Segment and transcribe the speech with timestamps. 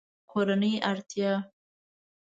[0.31, 1.33] کورنۍ اړتیا